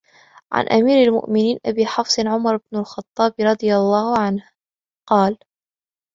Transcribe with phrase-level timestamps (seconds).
[0.51, 4.49] عن أميرِ المؤمنينَ أبي حفصٍ عمرَ بنِ الخطَّابِ رَضِي اللهُ عَنْهُ
[5.09, 5.37] قال: